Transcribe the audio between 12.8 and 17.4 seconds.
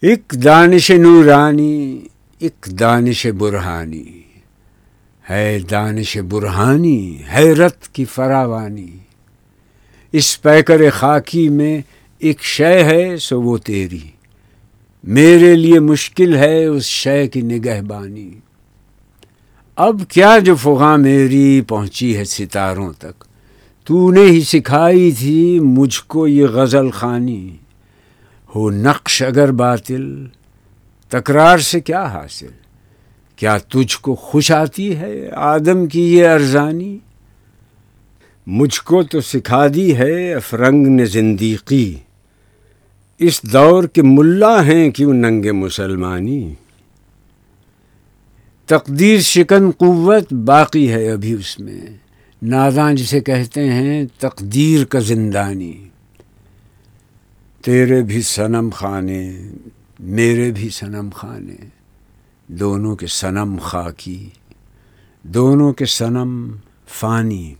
ہے، سو وہ تیری۔ میرے لیے مشکل ہے اس شے کی